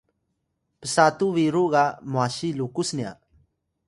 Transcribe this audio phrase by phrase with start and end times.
[0.87, 3.11] psatu biru ga mwasi lukus nya